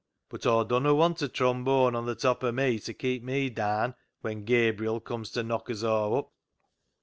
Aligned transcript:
But 0.29 0.47
Aw 0.47 0.63
dunno 0.63 0.95
want 0.95 1.21
a 1.21 1.27
trombone 1.27 1.93
on 1.95 2.07
the 2.07 2.15
top 2.15 2.43
o' 2.43 2.51
me 2.51 2.79
to 2.79 2.91
keep 2.91 3.21
me 3.21 3.51
daan 3.51 3.93
when 4.21 4.45
Gabriel 4.45 4.99
comes 4.99 5.29
to 5.33 5.43
knock 5.43 5.69
us 5.69 5.83
aw 5.83 6.17
up." 6.17 6.31